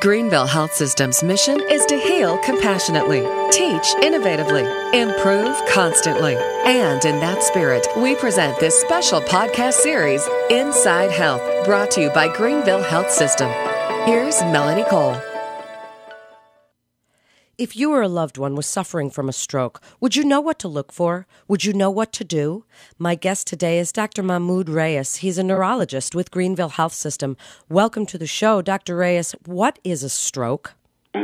Greenville 0.00 0.46
Health 0.46 0.74
System's 0.74 1.22
mission 1.22 1.60
is 1.70 1.86
to 1.86 1.96
heal 1.96 2.36
compassionately, 2.38 3.20
teach 3.52 3.94
innovatively, 4.02 4.64
improve 4.92 5.56
constantly. 5.68 6.34
And 6.34 7.04
in 7.04 7.20
that 7.20 7.44
spirit, 7.44 7.86
we 7.96 8.16
present 8.16 8.58
this 8.58 8.80
special 8.80 9.20
podcast 9.20 9.74
series, 9.74 10.26
Inside 10.50 11.12
Health, 11.12 11.42
brought 11.64 11.92
to 11.92 12.00
you 12.00 12.10
by 12.10 12.26
Greenville 12.34 12.82
Health 12.82 13.10
System. 13.10 13.48
Here's 14.04 14.40
Melanie 14.42 14.84
Cole. 14.90 15.16
If 17.56 17.76
you 17.76 17.92
or 17.92 18.02
a 18.02 18.08
loved 18.08 18.36
one 18.36 18.56
was 18.56 18.66
suffering 18.66 19.10
from 19.10 19.28
a 19.28 19.32
stroke, 19.32 19.80
would 20.00 20.16
you 20.16 20.24
know 20.24 20.40
what 20.40 20.58
to 20.58 20.66
look 20.66 20.90
for? 20.90 21.28
Would 21.46 21.64
you 21.64 21.72
know 21.72 21.88
what 21.88 22.12
to 22.14 22.24
do? 22.24 22.64
My 22.98 23.14
guest 23.14 23.46
today 23.46 23.78
is 23.78 23.92
Dr. 23.92 24.24
Mahmoud 24.24 24.68
Reyes. 24.68 25.16
He's 25.16 25.38
a 25.38 25.44
neurologist 25.44 26.16
with 26.16 26.32
Greenville 26.32 26.70
Health 26.70 26.94
System. 26.94 27.36
Welcome 27.68 28.06
to 28.06 28.18
the 28.18 28.26
show, 28.26 28.60
Dr. 28.60 28.96
Reyes. 28.96 29.36
What 29.46 29.78
is 29.84 30.02
a 30.02 30.08
stroke? 30.08 30.74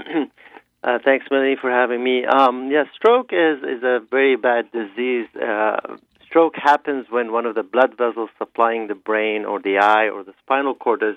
Uh, 0.83 0.99
thanks, 1.05 1.27
Melanie, 1.31 1.59
for 1.61 1.71
having 1.71 2.03
me. 2.03 2.25
Um, 2.25 2.71
yeah, 2.71 2.85
stroke 2.95 3.35
is, 3.35 3.59
is 3.59 3.83
a 3.83 4.01
very 4.11 4.35
bad 4.35 4.73
disease. 4.73 5.27
Uh, 5.37 5.77
stroke 6.25 6.55
happens 6.57 7.05
when 7.11 7.33
one 7.33 7.45
of 7.45 7.55
the 7.55 7.63
blood 7.63 7.91
vessels 7.99 8.31
supplying 8.39 8.87
the 8.87 8.95
brain 8.95 9.45
or 9.45 9.61
the 9.61 9.77
eye 9.77 10.09
or 10.09 10.25
the 10.25 10.33
spinal 10.43 10.75
cord 10.75 11.03
is 11.03 11.17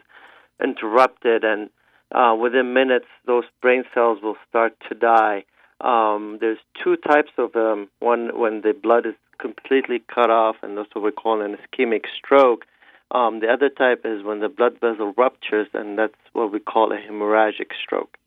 interrupted 0.62 1.46
and 1.46 1.70
uh, 2.12 2.36
within 2.40 2.74
minutes, 2.74 3.08
those 3.26 3.46
brain 3.62 3.84
cells 3.94 4.20
will 4.22 4.38
start 4.50 4.76
to 4.90 4.96
die. 4.96 5.46
Um, 5.82 6.38
there's 6.40 6.60
two 6.84 6.96
types 6.96 7.32
of 7.38 7.56
um, 7.56 7.90
one 8.00 8.38
when 8.38 8.62
the 8.62 8.74
blood 8.74 9.06
is 9.06 9.16
completely 9.40 10.02
cut 10.14 10.30
off, 10.30 10.56
and 10.62 10.78
that's 10.78 10.94
what 10.94 11.04
we 11.04 11.12
call 11.12 11.42
an 11.42 11.58
ischemic 11.58 12.04
stroke. 12.18 12.66
Um, 13.12 13.42
the 13.42 13.48
other 13.48 13.70
type 13.70 14.02
is 14.06 14.24
when 14.24 14.40
the 14.40 14.50
blood 14.50 14.80
vessel 14.80 15.14
ruptures, 15.18 15.68
and 15.74 15.98
that's 15.98 16.16
what 16.34 16.52
we 16.52 16.60
call 16.60 16.92
a 16.92 16.98
hemorrhagic 16.98 17.72
stroke. 17.84 18.18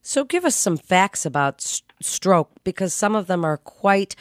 So, 0.00 0.24
give 0.24 0.44
us 0.44 0.56
some 0.56 0.76
facts 0.76 1.24
about 1.24 1.60
st- 1.60 1.92
stroke 2.00 2.50
because 2.64 2.92
some 2.92 3.14
of 3.14 3.26
them 3.26 3.44
are 3.44 3.56
quite 3.56 4.16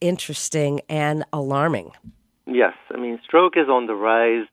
interesting 0.00 0.80
and 0.88 1.24
alarming. 1.32 1.92
Yes, 2.46 2.74
I 2.90 2.96
mean, 2.96 3.20
stroke 3.24 3.56
is 3.56 3.68
on 3.68 3.86
the 3.86 3.94
rise, 3.94 4.46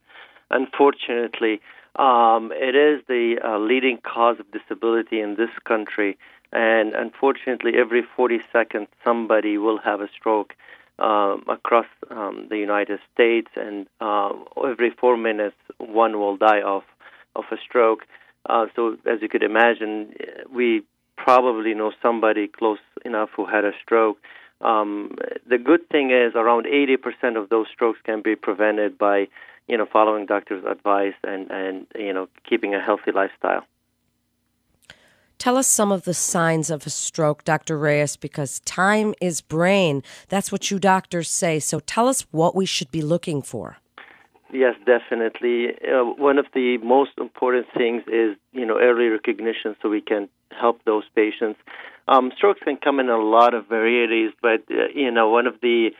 unfortunately. 0.49 1.61
Um, 1.95 2.51
it 2.53 2.75
is 2.75 3.03
the 3.07 3.37
uh, 3.43 3.57
leading 3.57 3.97
cause 3.97 4.37
of 4.39 4.45
disability 4.51 5.19
in 5.19 5.35
this 5.35 5.49
country, 5.65 6.17
and 6.51 6.93
unfortunately, 6.93 7.73
every 7.77 8.03
40 8.15 8.39
seconds, 8.53 8.87
somebody 9.03 9.57
will 9.57 9.79
have 9.79 9.99
a 10.01 10.07
stroke 10.15 10.53
um, 10.99 11.43
across 11.47 11.85
um, 12.11 12.47
the 12.49 12.57
United 12.57 12.99
States, 13.13 13.49
and 13.55 13.87
uh, 14.01 14.31
every 14.65 14.91
four 14.91 15.17
minutes, 15.17 15.55
one 15.77 16.19
will 16.19 16.37
die 16.37 16.61
of 16.61 16.83
of 17.35 17.45
a 17.51 17.57
stroke. 17.63 18.05
Uh, 18.47 18.65
so, 18.75 18.97
as 19.05 19.21
you 19.21 19.29
could 19.29 19.43
imagine, 19.43 20.13
we 20.53 20.83
probably 21.17 21.73
know 21.73 21.91
somebody 22.01 22.47
close 22.47 22.79
enough 23.05 23.29
who 23.35 23.45
had 23.45 23.65
a 23.65 23.71
stroke. 23.81 24.17
Um, 24.61 25.15
the 25.47 25.57
good 25.57 25.87
thing 25.89 26.11
is, 26.11 26.33
around 26.35 26.65
80% 26.65 27.41
of 27.41 27.49
those 27.49 27.67
strokes 27.73 27.99
can 28.03 28.21
be 28.21 28.35
prevented 28.35 28.97
by 28.97 29.27
you 29.69 29.77
know, 29.77 29.85
following 29.91 30.25
doctor's 30.25 30.65
advice 30.65 31.13
and, 31.23 31.49
and 31.51 31.87
you 31.95 32.11
know, 32.11 32.27
keeping 32.47 32.73
a 32.73 32.81
healthy 32.81 33.11
lifestyle. 33.13 33.63
Tell 35.37 35.55
us 35.55 35.67
some 35.67 35.93
of 35.93 36.03
the 36.03 36.13
signs 36.13 36.69
of 36.69 36.85
a 36.85 36.89
stroke, 36.89 37.45
Dr. 37.45 37.77
Reyes, 37.77 38.17
because 38.17 38.59
time 38.61 39.13
is 39.21 39.39
brain. 39.39 40.03
That's 40.27 40.51
what 40.51 40.69
you 40.69 40.79
doctors 40.79 41.29
say. 41.29 41.59
So 41.59 41.79
tell 41.79 42.09
us 42.09 42.25
what 42.31 42.55
we 42.55 42.65
should 42.65 42.91
be 42.91 43.01
looking 43.01 43.41
for. 43.41 43.77
Yes, 44.51 44.75
definitely. 44.85 45.67
Uh, 45.67 46.03
one 46.17 46.39
of 46.39 46.47
the 46.53 46.77
most 46.79 47.11
important 47.17 47.67
things 47.77 48.03
is, 48.07 48.35
you 48.51 48.65
know, 48.65 48.79
early 48.79 49.07
recognition 49.07 49.77
so 49.81 49.89
we 49.89 50.01
can 50.01 50.27
help 50.51 50.83
those 50.83 51.03
patients. 51.15 51.59
Um, 52.09 52.31
strokes 52.35 52.59
can 52.63 52.75
come 52.75 52.99
in 52.99 53.09
a 53.09 53.19
lot 53.19 53.53
of 53.53 53.67
varieties, 53.67 54.31
but, 54.41 54.63
uh, 54.71 54.87
you 54.93 55.11
know, 55.11 55.29
one 55.29 55.45
of 55.45 55.53
the 55.61 55.91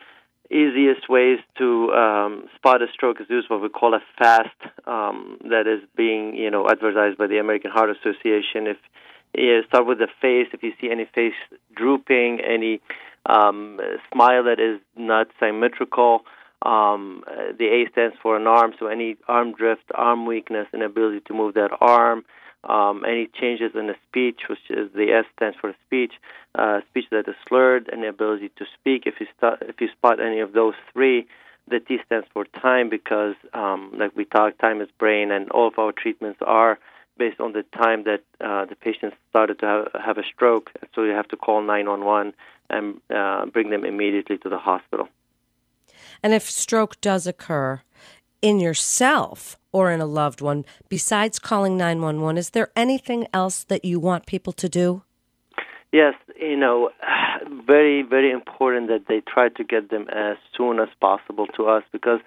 easiest 0.50 1.08
ways 1.08 1.38
to 1.58 1.92
um, 1.92 2.48
spot 2.56 2.82
a 2.82 2.86
stroke 2.92 3.20
is 3.20 3.26
use 3.30 3.44
what 3.48 3.62
we 3.62 3.68
call 3.68 3.94
a 3.94 4.00
FAST, 4.18 4.48
um, 4.86 5.38
that 5.44 5.66
is 5.66 5.80
being 5.96 6.34
you 6.34 6.50
know 6.50 6.68
advertised 6.68 7.18
by 7.18 7.26
the 7.26 7.38
American 7.38 7.70
Heart 7.70 7.90
Association. 7.90 8.66
If 8.66 8.76
you 9.34 9.62
start 9.68 9.86
with 9.86 9.98
the 9.98 10.08
face, 10.20 10.48
if 10.52 10.62
you 10.62 10.72
see 10.80 10.90
any 10.90 11.04
face 11.04 11.34
drooping, 11.74 12.40
any 12.40 12.80
um, 13.26 13.78
smile 14.12 14.44
that 14.44 14.58
is 14.58 14.80
not 14.96 15.28
symmetrical, 15.38 16.24
um, 16.62 17.22
the 17.58 17.66
A 17.66 17.90
stands 17.92 18.16
for 18.22 18.36
an 18.36 18.46
arm, 18.46 18.72
so 18.78 18.86
any 18.86 19.16
arm 19.28 19.52
drift, 19.52 19.84
arm 19.94 20.26
weakness, 20.26 20.66
inability 20.74 21.20
to 21.26 21.34
move 21.34 21.54
that 21.54 21.70
arm 21.80 22.24
um, 22.64 23.04
any 23.06 23.26
changes 23.26 23.72
in 23.74 23.86
the 23.86 23.96
speech, 24.08 24.40
which 24.48 24.58
is 24.70 24.92
the 24.94 25.12
S 25.12 25.24
stands 25.36 25.56
for 25.60 25.74
speech, 25.86 26.12
uh, 26.54 26.80
speech 26.90 27.06
that 27.10 27.28
is 27.28 27.34
slurred, 27.48 27.88
and 27.90 28.02
the 28.02 28.08
ability 28.08 28.50
to 28.56 28.64
speak. 28.78 29.04
If 29.06 29.14
you 29.20 29.26
st- 29.38 29.62
if 29.62 29.80
you 29.80 29.88
spot 29.88 30.20
any 30.20 30.40
of 30.40 30.52
those 30.52 30.74
three, 30.92 31.26
the 31.68 31.80
T 31.80 31.98
stands 32.04 32.26
for 32.32 32.44
time 32.44 32.90
because, 32.90 33.34
um, 33.54 33.92
like 33.96 34.14
we 34.14 34.24
talked, 34.24 34.58
time 34.58 34.80
is 34.80 34.88
brain, 34.98 35.30
and 35.30 35.50
all 35.50 35.68
of 35.68 35.78
our 35.78 35.92
treatments 35.92 36.40
are 36.42 36.78
based 37.16 37.40
on 37.40 37.52
the 37.52 37.64
time 37.76 38.04
that 38.04 38.22
uh, 38.40 38.64
the 38.64 38.74
patient 38.74 39.12
started 39.28 39.58
to 39.60 39.66
have, 39.66 40.02
have 40.02 40.18
a 40.18 40.22
stroke. 40.34 40.70
So 40.94 41.04
you 41.04 41.12
have 41.12 41.28
to 41.28 41.36
call 41.36 41.60
911 41.62 42.32
and 42.70 43.00
uh, 43.14 43.44
bring 43.46 43.68
them 43.70 43.84
immediately 43.84 44.38
to 44.38 44.48
the 44.48 44.58
hospital. 44.58 45.08
And 46.22 46.32
if 46.32 46.50
stroke 46.50 47.00
does 47.00 47.26
occur 47.26 47.82
in 48.42 48.60
yourself, 48.60 49.56
or 49.72 49.90
in 49.90 50.00
a 50.00 50.06
loved 50.06 50.40
one, 50.40 50.64
besides 50.88 51.38
calling 51.38 51.76
911, 51.76 52.38
is 52.38 52.50
there 52.50 52.70
anything 52.74 53.26
else 53.32 53.64
that 53.64 53.84
you 53.84 54.00
want 54.00 54.26
people 54.26 54.52
to 54.54 54.68
do? 54.68 55.02
Yes, 55.92 56.14
you 56.40 56.56
know, 56.56 56.90
very, 57.66 58.02
very 58.02 58.30
important 58.30 58.88
that 58.88 59.06
they 59.08 59.22
try 59.32 59.48
to 59.48 59.64
get 59.64 59.90
them 59.90 60.08
as 60.08 60.36
soon 60.56 60.78
as 60.78 60.88
possible 61.00 61.46
to 61.56 61.66
us 61.66 61.82
because 61.92 62.20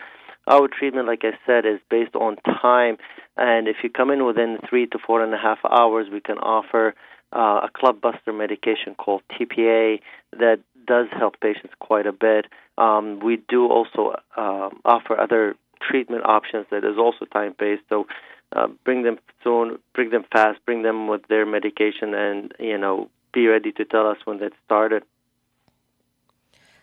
our 0.48 0.68
treatment, 0.68 1.08
like 1.08 1.24
I 1.24 1.38
said, 1.46 1.66
is 1.66 1.80
based 1.90 2.16
on 2.16 2.36
time. 2.62 2.98
And 3.38 3.68
if 3.68 3.78
you 3.84 3.90
come 3.90 4.12
in 4.12 4.26
within 4.26 4.58
three 4.70 4.88
to 4.88 5.00
four 5.00 5.24
and 5.24 5.34
a 5.34 5.38
half 5.38 5.60
hours, 5.70 6.08
we 6.12 6.20
can 6.20 6.38
offer 6.38 6.94
uh, 7.32 7.62
a 7.64 7.70
clot 7.74 8.02
buster 8.02 8.34
medication 8.34 8.96
called 8.96 9.22
TPA 9.32 10.00
that 10.34 10.60
does 10.86 11.08
help 11.18 11.40
patients 11.40 11.74
quite 11.80 12.06
a 12.06 12.12
bit. 12.12 12.46
Um, 12.78 13.20
we 13.24 13.42
do 13.48 13.68
also 13.68 14.16
uh, 14.36 14.70
offer 14.84 15.20
other 15.20 15.56
treatment 15.90 16.26
options 16.26 16.66
that 16.72 16.84
is 16.84 16.98
also 16.98 17.26
time 17.26 17.56
based. 17.58 17.84
So 17.90 18.08
uh, 18.56 18.68
bring 18.84 19.04
them 19.04 19.18
soon, 19.44 19.80
bring 19.94 20.10
them 20.10 20.26
fast, 20.32 20.60
bring 20.66 20.84
them 20.84 21.08
with 21.08 21.28
their 21.28 21.46
medication, 21.46 22.14
and 22.14 22.54
you 22.60 22.78
know 22.78 23.10
be 23.34 23.48
ready 23.48 23.72
to 23.74 23.86
tell 23.86 24.08
us 24.08 24.18
when 24.26 24.40
that 24.40 24.54
started. 24.66 25.04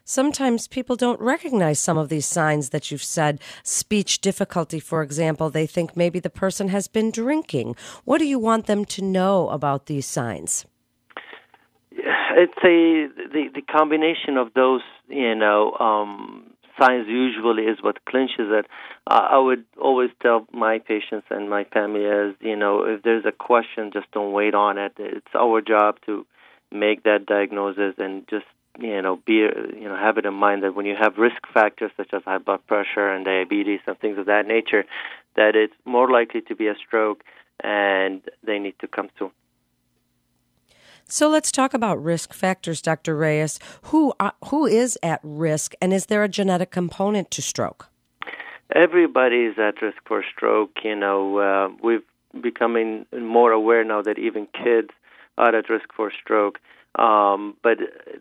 Sometimes 0.04 0.66
people 0.66 0.96
don't 0.96 1.20
recognize 1.20 1.78
some 1.78 1.96
of 1.96 2.08
these 2.08 2.26
signs 2.26 2.70
that 2.70 2.90
you've 2.90 3.04
said. 3.04 3.40
Speech 3.62 4.20
difficulty, 4.20 4.80
for 4.80 5.02
example, 5.02 5.50
they 5.50 5.66
think 5.66 5.96
maybe 5.96 6.18
the 6.18 6.28
person 6.28 6.68
has 6.68 6.88
been 6.88 7.12
drinking. 7.12 7.76
What 8.04 8.18
do 8.18 8.26
you 8.26 8.40
want 8.40 8.66
them 8.66 8.84
to 8.86 9.02
know 9.02 9.48
about 9.50 9.86
these 9.86 10.06
signs? 10.06 10.66
It's 11.92 12.58
a 12.64 13.06
the 13.32 13.50
the 13.54 13.62
combination 13.62 14.36
of 14.36 14.52
those, 14.54 14.82
you 15.08 15.34
know, 15.34 15.76
um, 15.78 16.49
science 16.80 17.06
usually 17.08 17.64
is 17.64 17.78
what 17.82 18.04
clinches 18.04 18.48
it. 18.50 18.66
Uh, 19.06 19.28
I 19.32 19.38
would 19.38 19.64
always 19.80 20.10
tell 20.22 20.46
my 20.52 20.78
patients 20.78 21.26
and 21.30 21.50
my 21.50 21.64
family 21.64 22.04
as 22.06 22.34
you 22.40 22.56
know, 22.56 22.84
if 22.84 23.02
there's 23.02 23.24
a 23.26 23.32
question, 23.32 23.90
just 23.92 24.10
don't 24.12 24.32
wait 24.32 24.54
on 24.54 24.78
it. 24.78 24.92
It's 24.98 25.34
our 25.34 25.60
job 25.60 25.96
to 26.06 26.26
make 26.72 27.02
that 27.04 27.26
diagnosis 27.26 27.94
and 27.98 28.26
just 28.28 28.46
you 28.78 29.02
know 29.02 29.16
be 29.26 29.34
you 29.34 29.88
know 29.88 29.96
have 29.96 30.16
it 30.18 30.26
in 30.26 30.34
mind 30.34 30.62
that 30.62 30.74
when 30.74 30.86
you 30.86 30.94
have 30.98 31.18
risk 31.18 31.42
factors 31.52 31.90
such 31.96 32.10
as 32.12 32.22
high 32.24 32.38
blood 32.38 32.64
pressure 32.66 33.08
and 33.10 33.24
diabetes 33.24 33.80
and 33.86 33.98
things 33.98 34.18
of 34.18 34.26
that 34.26 34.46
nature, 34.46 34.84
that 35.36 35.56
it's 35.56 35.74
more 35.84 36.10
likely 36.10 36.40
to 36.42 36.54
be 36.54 36.68
a 36.68 36.74
stroke 36.76 37.22
and 37.62 38.22
they 38.42 38.58
need 38.58 38.74
to 38.80 38.88
come 38.88 39.08
soon. 39.18 39.30
So 41.12 41.28
let's 41.28 41.50
talk 41.50 41.74
about 41.74 42.00
risk 42.00 42.32
factors, 42.32 42.80
Dr. 42.80 43.16
Reyes. 43.16 43.58
Who 43.90 44.14
uh, 44.20 44.30
who 44.44 44.64
is 44.64 44.96
at 45.02 45.18
risk, 45.24 45.74
and 45.82 45.92
is 45.92 46.06
there 46.06 46.22
a 46.22 46.28
genetic 46.28 46.70
component 46.70 47.32
to 47.32 47.42
stroke? 47.42 47.88
Everybody 48.72 49.46
is 49.46 49.58
at 49.58 49.82
risk 49.82 49.98
for 50.06 50.22
stroke. 50.32 50.70
You 50.84 50.94
know, 50.94 51.38
uh, 51.38 51.68
we're 51.82 52.02
becoming 52.40 53.06
more 53.12 53.50
aware 53.50 53.82
now 53.82 54.02
that 54.02 54.20
even 54.20 54.46
kids 54.54 54.90
are 55.36 55.52
at 55.52 55.68
risk 55.68 55.92
for 55.96 56.12
stroke. 56.12 56.60
Um, 56.94 57.56
but 57.60 57.78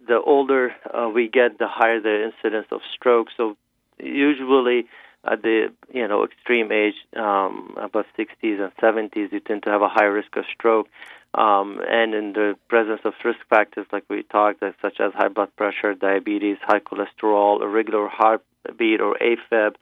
the 0.07 0.19
older 0.19 0.75
uh, 0.91 1.09
we 1.09 1.29
get, 1.29 1.59
the 1.59 1.67
higher 1.67 2.01
the 2.01 2.31
incidence 2.31 2.67
of 2.71 2.81
stroke. 2.95 3.27
So 3.37 3.55
usually 3.99 4.87
at 5.25 5.43
the 5.43 5.71
you 5.93 6.07
know 6.07 6.23
extreme 6.23 6.71
age, 6.71 6.95
um, 7.15 7.75
above 7.77 8.05
60s 8.17 8.59
and 8.59 8.71
70s, 8.81 9.31
you 9.31 9.39
tend 9.41 9.61
to 9.63 9.69
have 9.69 9.83
a 9.83 9.89
higher 9.89 10.11
risk 10.11 10.35
of 10.37 10.45
stroke 10.51 10.87
um, 11.33 11.79
and 11.87 12.13
in 12.13 12.33
the 12.33 12.55
presence 12.67 13.01
of 13.05 13.13
risk 13.23 13.39
factors 13.49 13.85
like 13.91 14.03
we 14.09 14.23
talked, 14.23 14.63
such 14.81 14.99
as 14.99 15.13
high 15.13 15.27
blood 15.27 15.55
pressure, 15.55 15.93
diabetes, 15.93 16.57
high 16.61 16.79
cholesterol, 16.79 17.61
irregular 17.61 18.07
heartbeat 18.07 18.99
or 18.99 19.15
AFib, 19.21 19.75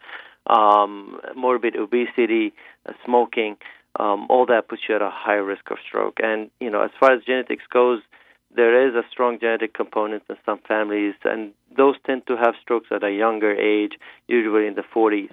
um, 0.48 1.20
morbid 1.36 1.76
obesity, 1.76 2.54
uh, 2.86 2.94
smoking. 3.06 3.58
um, 4.00 4.28
all 4.30 4.46
that 4.46 4.68
puts 4.68 4.84
you 4.88 4.96
at 4.96 5.02
a 5.02 5.10
high 5.10 5.34
risk 5.34 5.72
of 5.72 5.78
stroke. 5.88 6.20
And 6.22 6.52
you 6.60 6.70
know, 6.70 6.82
as 6.84 6.92
far 7.00 7.14
as 7.14 7.24
genetics 7.24 7.64
goes, 7.72 8.02
there 8.56 8.88
is 8.88 8.96
a 8.96 9.04
strong 9.12 9.40
genetic 9.40 9.74
component 9.74 10.24
in 10.30 10.36
some 10.46 10.60
families, 10.68 11.16
and 11.24 11.52
those 11.76 11.96
tend 12.06 12.28
to 12.28 12.38
have 12.38 12.54
strokes 12.62 12.88
at 12.92 13.04
a 13.04 13.12
younger 13.12 13.54
age, 13.54 13.94
usually 14.28 14.68
in 14.68 14.76
the 14.76 14.84
40s. 14.84 15.32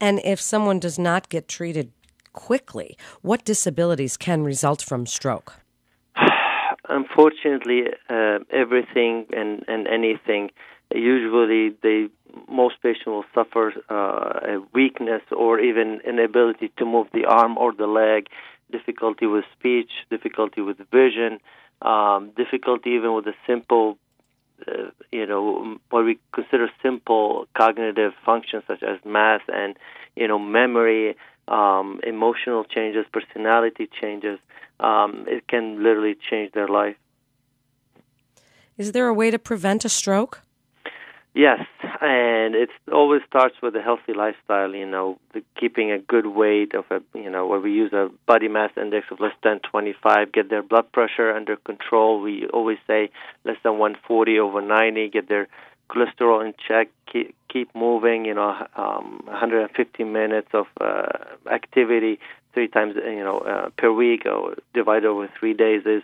And 0.00 0.20
if 0.24 0.40
someone 0.40 0.78
does 0.78 0.98
not 0.98 1.28
get 1.28 1.48
treated 1.48 1.90
quickly, 2.46 2.96
what 3.22 3.44
disabilities 3.44 4.16
can 4.16 4.42
result 4.52 4.80
from 4.82 5.06
stroke? 5.06 5.50
Unfortunately, 6.88 7.80
uh, 8.08 8.38
everything 8.62 9.26
and, 9.40 9.64
and 9.66 9.86
anything, 9.88 10.50
usually 10.94 11.76
they 11.82 12.08
most 12.48 12.76
patients 12.82 13.06
will 13.06 13.24
suffer 13.34 13.72
uh, 13.90 14.54
a 14.54 14.56
weakness 14.72 15.22
or 15.32 15.58
even 15.60 16.00
inability 16.06 16.70
to 16.78 16.84
move 16.84 17.06
the 17.12 17.24
arm 17.24 17.56
or 17.58 17.72
the 17.72 17.86
leg, 17.86 18.26
difficulty 18.70 19.26
with 19.26 19.44
speech, 19.58 19.90
difficulty 20.10 20.60
with 20.60 20.78
vision, 20.90 21.38
um, 21.82 22.30
difficulty 22.36 22.90
even 22.90 23.14
with 23.14 23.26
a 23.26 23.34
simple, 23.46 23.98
uh, 24.66 24.90
you 25.10 25.26
know, 25.26 25.78
what 25.90 26.04
we 26.04 26.18
consider 26.32 26.68
simple 26.82 27.46
cognitive 27.56 28.12
functions 28.24 28.62
such 28.66 28.82
as 28.82 28.98
math 29.04 29.42
and, 29.48 29.76
you 30.16 30.26
know, 30.28 30.38
memory, 30.38 31.16
um, 31.48 32.00
emotional 32.06 32.64
changes, 32.64 33.06
personality 33.12 33.88
changes. 34.00 34.38
Um, 34.80 35.24
it 35.26 35.48
can 35.48 35.82
literally 35.82 36.16
change 36.30 36.52
their 36.52 36.68
life. 36.68 36.96
Is 38.76 38.92
there 38.92 39.08
a 39.08 39.14
way 39.14 39.30
to 39.30 39.38
prevent 39.38 39.84
a 39.84 39.88
stroke? 39.88 40.42
Yes, 41.34 41.60
and 42.00 42.54
it 42.54 42.70
always 42.92 43.22
starts 43.28 43.54
with 43.62 43.76
a 43.76 43.82
healthy 43.82 44.12
lifestyle. 44.12 44.74
You 44.74 44.86
know, 44.86 45.18
the, 45.34 45.42
keeping 45.58 45.92
a 45.92 45.98
good 45.98 46.26
weight 46.26 46.74
of 46.74 46.84
a 46.90 47.00
you 47.16 47.30
know 47.30 47.46
where 47.46 47.60
we 47.60 47.72
use 47.72 47.92
a 47.92 48.08
body 48.26 48.48
mass 48.48 48.70
index 48.76 49.06
of 49.10 49.20
less 49.20 49.34
than 49.44 49.60
25, 49.60 50.32
get 50.32 50.48
their 50.50 50.62
blood 50.62 50.90
pressure 50.90 51.30
under 51.32 51.56
control. 51.56 52.20
We 52.20 52.46
always 52.48 52.78
say 52.86 53.10
less 53.44 53.56
than 53.62 53.78
140 53.78 54.38
over 54.38 54.60
90, 54.60 55.10
get 55.10 55.28
their 55.28 55.48
cholesterol 55.90 56.44
in 56.44 56.54
check, 56.66 56.88
keep, 57.12 57.34
keep 57.48 57.74
moving. 57.74 58.24
You 58.24 58.34
know, 58.34 58.66
um, 58.76 59.22
150 59.24 60.04
minutes 60.04 60.48
of 60.52 60.66
uh, 60.80 61.06
activity 61.50 62.18
three 62.54 62.68
times 62.68 62.94
you 62.96 63.24
know 63.24 63.38
uh, 63.38 63.70
per 63.76 63.92
week 63.92 64.26
or 64.26 64.56
divided 64.74 65.06
over 65.06 65.28
three 65.38 65.54
days 65.54 65.82
is 65.86 66.02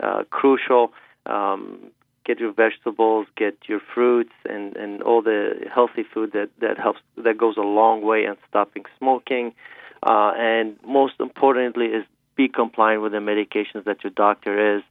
uh, 0.00 0.24
crucial. 0.30 0.92
Um, 1.26 1.90
get 2.24 2.38
your 2.40 2.52
vegetables, 2.52 3.26
get 3.36 3.56
your 3.66 3.80
fruits, 3.94 4.32
and 4.48 4.76
and 4.76 5.02
all 5.02 5.22
the 5.22 5.66
healthy 5.72 6.02
food 6.02 6.32
that 6.32 6.50
that 6.60 6.78
helps 6.78 7.00
that 7.16 7.36
goes 7.38 7.56
a 7.56 7.68
long 7.80 8.02
way 8.02 8.24
in 8.24 8.36
stopping 8.48 8.84
smoking. 8.98 9.54
Uh, 10.02 10.32
and 10.36 10.76
most 10.86 11.14
importantly, 11.20 11.86
is 11.86 12.04
be 12.36 12.48
compliant 12.48 13.02
with 13.02 13.12
the 13.12 13.18
medications 13.18 13.84
that 13.84 14.04
your 14.04 14.10
doctor 14.10 14.76
is 14.76 14.82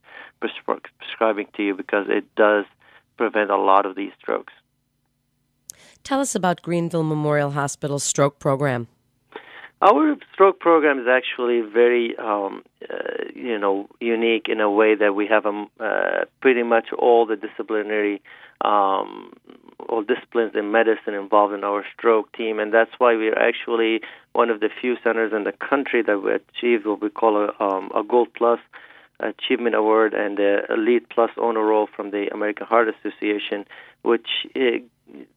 prescri- 0.41 0.81
prescribing 0.99 1.47
to 1.55 1.63
you 1.63 1.75
because 1.75 2.07
it 2.09 2.25
does 2.35 2.65
prevent 3.15 3.51
a 3.51 3.57
lot 3.57 3.85
of 3.85 3.95
these 3.95 4.11
strokes. 4.19 4.53
Tell 6.05 6.19
us 6.19 6.35
about 6.35 6.61
Greenville 6.61 7.01
Memorial 7.01 7.49
Hospital's 7.49 8.03
stroke 8.03 8.37
program. 8.37 8.87
Our 9.81 10.15
stroke 10.31 10.59
program 10.59 10.99
is 10.99 11.07
actually 11.09 11.61
very, 11.61 12.15
um, 12.17 12.61
uh, 12.87 13.23
you 13.33 13.57
know, 13.57 13.89
unique 13.99 14.45
in 14.47 14.61
a 14.61 14.69
way 14.69 14.93
that 14.93 15.15
we 15.15 15.25
have 15.25 15.47
um, 15.47 15.67
uh, 15.79 16.25
pretty 16.41 16.61
much 16.61 16.89
all 16.95 17.25
the 17.25 17.35
disciplinary, 17.35 18.21
um, 18.61 19.33
all 19.89 20.03
disciplines 20.03 20.51
in 20.53 20.71
medicine 20.71 21.15
involved 21.15 21.55
in 21.55 21.63
our 21.63 21.83
stroke 21.97 22.31
team, 22.33 22.59
and 22.59 22.71
that's 22.71 22.91
why 22.99 23.15
we're 23.15 23.37
actually 23.37 24.01
one 24.33 24.51
of 24.51 24.59
the 24.59 24.69
few 24.79 24.97
centers 25.03 25.33
in 25.35 25.43
the 25.43 25.53
country 25.53 26.03
that 26.03 26.19
we 26.19 26.33
achieved 26.33 26.85
what 26.85 27.01
we 27.01 27.09
call 27.09 27.49
a, 27.49 27.63
um, 27.63 27.89
a 27.95 28.03
Gold 28.03 28.27
Plus 28.37 28.59
Achievement 29.19 29.75
Award 29.75 30.13
and 30.13 30.39
a 30.39 30.71
Elite 30.71 31.09
Plus 31.09 31.31
Honor 31.41 31.65
Roll 31.65 31.87
from 31.95 32.11
the 32.11 32.27
American 32.31 32.67
Heart 32.67 32.89
Association, 32.89 33.65
which 34.03 34.27
uh, 34.55 34.77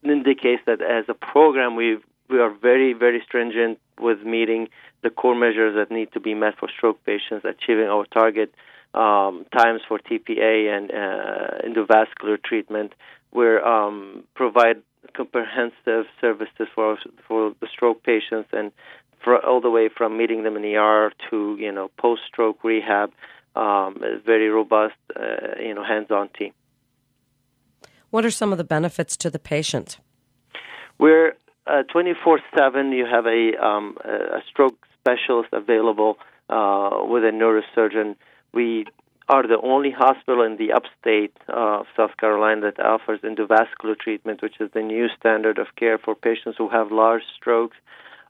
indicates 0.03 0.62
that 0.67 0.81
as 0.81 1.05
a 1.09 1.15
program 1.15 1.76
we've 1.76 2.03
we 2.29 2.41
are 2.41 2.50
very, 2.50 2.93
very 2.93 3.23
stringent 3.26 3.79
with 3.99 4.23
meeting 4.23 4.69
the 5.03 5.11
core 5.11 5.35
measures 5.35 5.75
that 5.76 5.94
need 5.94 6.12
to 6.12 6.20
be 6.20 6.35
met 6.35 6.59
for 6.59 6.69
stroke 6.69 7.03
patients, 7.05 7.44
achieving 7.44 7.87
our 7.87 8.05
target 8.06 8.53
um, 8.94 9.47
times 9.56 9.81
for 9.87 9.99
TPA 9.99 10.76
and 10.76 10.91
uh, 10.91 11.59
endovascular 11.67 12.43
treatment. 12.43 12.93
We 13.32 13.47
um, 13.56 14.25
provide 14.35 14.82
comprehensive 15.15 16.06
services 16.21 16.69
for 16.75 16.99
for 17.26 17.55
the 17.61 17.69
stroke 17.73 18.03
patients, 18.03 18.49
and 18.53 18.73
for 19.23 19.44
all 19.44 19.61
the 19.61 19.71
way 19.71 19.88
from 19.88 20.17
meeting 20.17 20.43
them 20.43 20.56
in 20.56 20.62
the 20.62 20.76
ER 20.76 21.12
to 21.31 21.56
you 21.59 21.73
know 21.73 21.91
post-stroke 21.99 22.62
rehab. 22.64 23.12
Um, 23.56 24.00
very 24.25 24.49
robust, 24.50 24.94
uh, 25.17 25.61
you 25.61 25.75
know, 25.75 25.82
hands-on 25.82 26.29
team. 26.29 26.53
What 28.10 28.25
are 28.25 28.31
some 28.31 28.52
of 28.52 28.58
the 28.58 28.64
benefits 28.64 29.16
to 29.19 29.31
the 29.31 29.38
patient? 29.38 29.99
We're 30.99 31.34
uh, 31.66 31.82
24 31.93 32.40
7, 32.56 32.93
you 32.93 33.05
have 33.05 33.26
a, 33.26 33.52
um, 33.62 33.96
a 34.05 34.40
stroke 34.50 34.87
specialist 35.00 35.50
available 35.52 36.19
uh, 36.49 37.00
with 37.02 37.25
a 37.25 37.31
neurosurgeon. 37.31 38.16
We 38.55 38.87
are 39.28 39.46
the 39.46 39.60
only 39.62 39.90
hospital 39.90 40.43
in 40.43 40.56
the 40.56 40.72
upstate 40.72 41.37
of 41.49 41.87
South 41.96 42.16
Carolina 42.16 42.72
that 42.72 42.82
offers 42.82 43.20
endovascular 43.20 43.99
treatment, 43.99 44.43
which 44.43 44.54
is 44.61 44.70
the 44.72 44.81
new 44.81 45.08
standard 45.19 45.58
of 45.58 45.66
care 45.76 45.99
for 45.99 46.14
patients 46.14 46.56
who 46.56 46.70
have 46.70 46.90
large 46.90 47.22
strokes, 47.37 47.76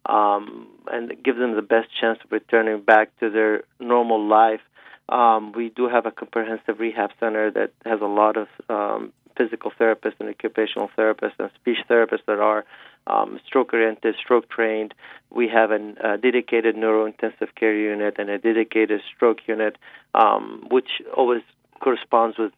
um, 0.06 0.66
and 0.90 1.12
give 1.22 1.36
them 1.36 1.54
the 1.54 1.62
best 1.62 1.88
chance 2.00 2.18
of 2.24 2.32
returning 2.32 2.82
back 2.82 3.16
to 3.20 3.30
their 3.30 3.62
normal 3.78 4.26
life. 4.26 4.60
Um, 5.08 5.52
we 5.52 5.70
do 5.70 5.88
have 5.88 6.04
a 6.04 6.10
comprehensive 6.10 6.80
rehab 6.80 7.10
center 7.20 7.50
that 7.52 7.72
has 7.84 8.00
a 8.02 8.06
lot 8.06 8.36
of 8.36 8.48
um, 8.68 9.12
physical 9.38 9.72
therapists 9.80 10.20
and 10.20 10.28
occupational 10.28 10.90
therapists 10.98 11.38
and 11.38 11.48
speech 11.54 11.78
therapists 11.88 12.26
that 12.26 12.40
are 12.40 12.66
um, 13.06 13.40
stroke 13.46 13.72
oriented, 13.72 14.16
stroke 14.22 14.50
trained. 14.50 14.92
We 15.30 15.48
have 15.48 15.70
a 15.70 15.94
uh, 16.04 16.16
dedicated 16.16 16.76
neurointensive 16.76 17.54
care 17.58 17.74
unit 17.74 18.16
and 18.18 18.28
a 18.28 18.36
dedicated 18.38 19.00
stroke 19.14 19.38
unit, 19.46 19.76
um, 20.14 20.66
which 20.70 21.00
always 21.16 21.40
corresponds 21.80 22.36
with 22.38 22.52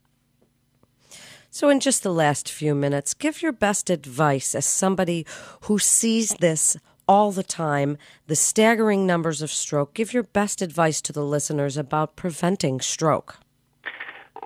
So, 1.50 1.68
in 1.68 1.80
just 1.80 2.02
the 2.02 2.12
last 2.12 2.48
few 2.50 2.74
minutes, 2.74 3.14
give 3.14 3.42
your 3.42 3.52
best 3.52 3.90
advice 3.90 4.54
as 4.54 4.66
somebody 4.66 5.26
who 5.62 5.78
sees 5.78 6.30
this 6.34 6.76
all 7.08 7.32
the 7.32 7.42
time, 7.42 7.98
the 8.28 8.36
staggering 8.36 9.04
numbers 9.04 9.42
of 9.42 9.50
stroke. 9.50 9.94
Give 9.94 10.12
your 10.12 10.22
best 10.22 10.62
advice 10.62 11.00
to 11.02 11.12
the 11.12 11.24
listeners 11.24 11.76
about 11.76 12.14
preventing 12.14 12.80
stroke. 12.80 13.38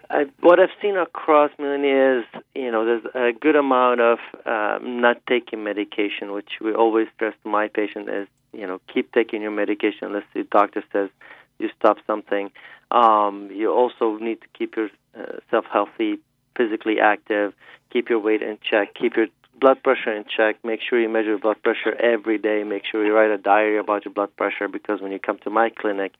I, 0.08 0.24
what 0.40 0.58
I've 0.58 0.70
seen 0.80 0.96
across 0.96 1.50
Melanie 1.58 1.90
is, 1.90 2.24
you 2.54 2.70
know, 2.70 2.86
there's 2.86 3.04
a 3.14 3.38
good 3.38 3.56
amount 3.56 4.00
of 4.00 4.18
um, 4.46 5.02
not 5.02 5.20
taking 5.28 5.62
medication, 5.62 6.32
which 6.32 6.52
we 6.60 6.72
always 6.72 7.08
stress 7.14 7.34
to 7.42 7.48
my 7.50 7.68
patient 7.68 8.08
is, 8.08 8.28
you 8.54 8.66
know, 8.66 8.80
keep 8.92 9.12
taking 9.12 9.42
your 9.42 9.50
medication 9.50 10.08
unless 10.08 10.24
the 10.34 10.44
doctor 10.44 10.82
says 10.92 11.10
you 11.58 11.68
stop 11.78 11.98
something. 12.06 12.50
Um, 12.90 13.50
you 13.52 13.72
also 13.72 14.16
need 14.18 14.40
to 14.40 14.46
keep 14.56 14.76
yourself 14.76 15.64
healthy 15.72 16.18
physically 16.56 17.00
active, 17.00 17.52
keep 17.90 18.08
your 18.08 18.18
weight 18.18 18.42
in 18.42 18.58
check, 18.68 18.94
keep 18.94 19.16
your 19.16 19.26
blood 19.60 19.82
pressure 19.82 20.14
in 20.14 20.24
check, 20.24 20.56
make 20.64 20.80
sure 20.80 21.00
you 21.00 21.08
measure 21.08 21.38
blood 21.38 21.62
pressure 21.62 21.94
every 22.00 22.38
day, 22.38 22.64
make 22.64 22.82
sure 22.90 23.04
you 23.04 23.14
write 23.14 23.30
a 23.30 23.38
diary 23.38 23.78
about 23.78 24.04
your 24.04 24.14
blood 24.14 24.34
pressure 24.36 24.68
because 24.68 25.00
when 25.00 25.12
you 25.12 25.18
come 25.18 25.38
to 25.38 25.50
my 25.50 25.70
clinic, 25.70 26.12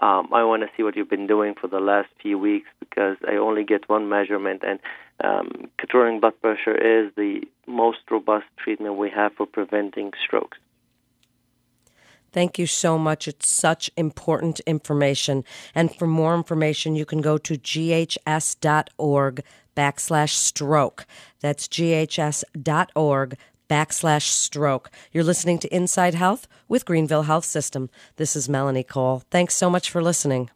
um, 0.00 0.28
I 0.32 0.44
want 0.44 0.62
to 0.62 0.68
see 0.76 0.82
what 0.84 0.96
you've 0.96 1.10
been 1.10 1.26
doing 1.26 1.54
for 1.60 1.66
the 1.66 1.80
last 1.80 2.08
few 2.22 2.38
weeks 2.38 2.68
because 2.78 3.16
I 3.26 3.34
only 3.34 3.64
get 3.64 3.88
one 3.88 4.08
measurement, 4.08 4.62
and 4.64 4.78
um, 5.24 5.68
controlling 5.76 6.20
blood 6.20 6.40
pressure 6.40 6.74
is 6.76 7.12
the 7.16 7.40
most 7.66 7.98
robust 8.08 8.46
treatment 8.62 8.96
we 8.96 9.10
have 9.10 9.32
for 9.32 9.46
preventing 9.46 10.12
strokes. 10.24 10.58
Thank 12.32 12.58
you 12.58 12.66
so 12.66 12.98
much. 12.98 13.26
It's 13.26 13.48
such 13.48 13.90
important 13.96 14.60
information. 14.60 15.44
And 15.74 15.94
for 15.94 16.06
more 16.06 16.34
information, 16.34 16.94
you 16.94 17.04
can 17.04 17.20
go 17.20 17.38
to 17.38 17.56
ghs.org 17.56 19.42
backslash 19.76 20.30
stroke. 20.30 21.06
That's 21.40 21.68
ghs.org 21.68 23.36
backslash 23.68 24.22
stroke. 24.22 24.90
You're 25.12 25.24
listening 25.24 25.58
to 25.60 25.74
Inside 25.74 26.14
Health 26.14 26.48
with 26.68 26.84
Greenville 26.84 27.22
Health 27.24 27.44
System. 27.44 27.90
This 28.16 28.34
is 28.34 28.48
Melanie 28.48 28.82
Cole. 28.82 29.22
Thanks 29.30 29.54
so 29.54 29.70
much 29.70 29.90
for 29.90 30.02
listening. 30.02 30.50